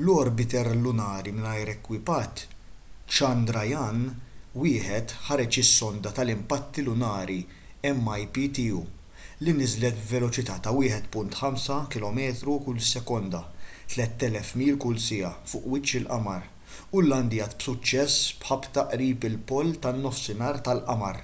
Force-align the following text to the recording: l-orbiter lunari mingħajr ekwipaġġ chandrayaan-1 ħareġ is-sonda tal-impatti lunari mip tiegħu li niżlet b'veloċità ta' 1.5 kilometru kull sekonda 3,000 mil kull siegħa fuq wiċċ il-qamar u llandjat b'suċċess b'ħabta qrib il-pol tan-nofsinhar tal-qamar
l-orbiter 0.00 0.68
lunari 0.82 1.30
mingħajr 1.38 1.70
ekwipaġġ 1.70 2.42
chandrayaan-1 3.16 5.14
ħareġ 5.30 5.58
is-sonda 5.62 6.12
tal-impatti 6.18 6.84
lunari 6.90 7.38
mip 8.02 8.38
tiegħu 8.58 8.84
li 9.48 9.56
niżlet 9.62 9.98
b'veloċità 10.04 10.60
ta' 10.68 10.76
1.5 10.84 11.80
kilometru 11.96 12.56
kull 12.68 12.80
sekonda 12.92 13.42
3,000 13.98 14.54
mil 14.64 14.80
kull 14.86 15.04
siegħa 15.08 15.34
fuq 15.54 15.70
wiċċ 15.74 16.02
il-qamar 16.02 16.48
u 17.00 17.06
llandjat 17.08 17.58
b'suċċess 17.58 18.34
b'ħabta 18.44 18.90
qrib 18.94 19.30
il-pol 19.32 19.78
tan-nofsinhar 19.88 20.66
tal-qamar 20.70 21.20